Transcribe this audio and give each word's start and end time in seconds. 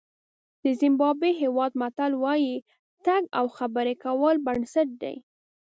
د 0.63 0.65
زیمبابوې 0.79 1.31
هېواد 1.41 1.71
متل 1.81 2.11
وایي 2.23 2.55
تګ 3.05 3.23
او 3.39 3.45
خبرې 3.57 3.95
کول 4.03 4.35
بنسټ 4.45 4.89
دی. 5.01 5.15